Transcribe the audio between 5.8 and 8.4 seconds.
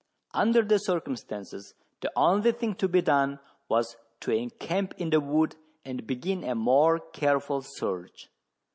and begin a more careful search.